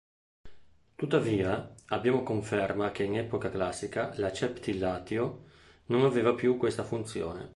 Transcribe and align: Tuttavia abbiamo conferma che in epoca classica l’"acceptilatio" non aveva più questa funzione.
Tuttavia 0.95 1.75
abbiamo 1.89 2.23
conferma 2.23 2.89
che 2.89 3.03
in 3.03 3.19
epoca 3.19 3.51
classica 3.51 4.11
l’"acceptilatio" 4.17 5.43
non 5.89 6.05
aveva 6.05 6.33
più 6.33 6.57
questa 6.57 6.83
funzione. 6.83 7.49